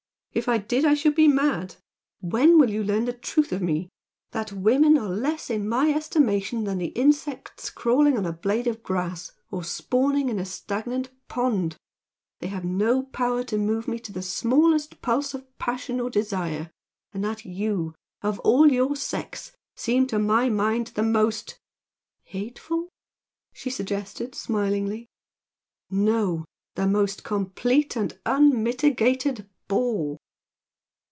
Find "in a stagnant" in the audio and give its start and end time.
10.29-11.09